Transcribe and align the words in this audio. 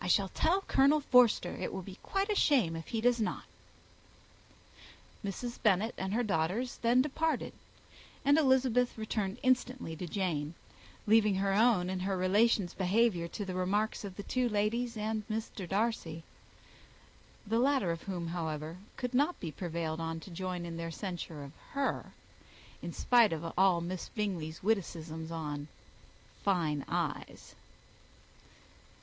I 0.00 0.06
shall 0.06 0.30
tell 0.30 0.62
Colonel 0.62 1.00
Forster 1.00 1.52
it 1.54 1.74
will 1.74 1.82
be 1.82 1.98
quite 2.02 2.30
a 2.30 2.34
shame 2.34 2.74
if 2.74 2.86
he 2.88 3.02
does 3.02 3.20
not." 3.20 3.42
Mrs. 5.22 5.62
Bennet 5.62 5.94
and 5.98 6.14
her 6.14 6.22
daughters 6.22 6.78
then 6.78 7.02
departed, 7.02 7.52
and 8.24 8.38
Elizabeth 8.38 8.96
returned 8.96 9.36
instantly 9.42 9.94
to 9.96 10.06
Jane, 10.08 10.54
leaving 11.06 11.34
her 11.34 11.52
own 11.52 11.90
and 11.90 12.00
her 12.00 12.16
relations' 12.16 12.72
behaviour 12.72 13.28
to 13.28 13.44
the 13.44 13.54
remarks 13.54 14.06
of 14.06 14.16
the 14.16 14.22
two 14.22 14.48
ladies 14.48 14.96
and 14.96 15.28
Mr. 15.28 15.68
Darcy; 15.68 16.24
the 17.46 17.58
latter 17.58 17.90
of 17.90 18.04
whom, 18.04 18.28
however, 18.28 18.78
could 18.96 19.12
not 19.12 19.38
be 19.38 19.52
prevailed 19.52 20.00
on 20.00 20.18
to 20.20 20.30
join 20.30 20.64
in 20.64 20.78
their 20.78 20.90
censure 20.90 21.44
of 21.44 21.52
her, 21.72 22.14
in 22.80 22.94
spite 22.94 23.34
of 23.34 23.52
all 23.58 23.82
Miss 23.82 24.08
Bingley's 24.08 24.62
witticisms 24.62 25.30
on 25.30 25.68
fine 26.42 26.86
eyes. 26.88 27.54